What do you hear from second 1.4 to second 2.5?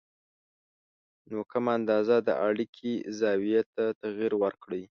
کمه اندازه د